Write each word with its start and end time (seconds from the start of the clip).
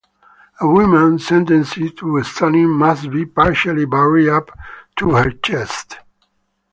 A 0.59 0.65
woman 0.67 1.19
sentenced 1.19 1.73
to 1.75 2.23
stoning 2.23 2.71
must 2.71 3.11
be 3.11 3.23
partially 3.23 3.85
buried 3.85 4.29
up 4.29 4.49
to 4.95 5.11
her 5.11 5.29
chest. 5.29 5.99